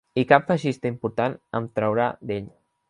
[0.21, 2.51] I cap feixista importat em traurà d'ell.